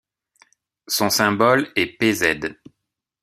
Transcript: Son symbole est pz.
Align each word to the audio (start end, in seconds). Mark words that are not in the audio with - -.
Son 0.87 1.11
symbole 1.11 1.71
est 1.75 1.95
pz. 1.99 2.57